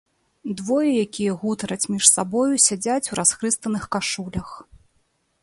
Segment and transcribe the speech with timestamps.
[0.59, 4.49] Двое, якія гутараць між сабою, сядзяць у расхрыстаных кашулях.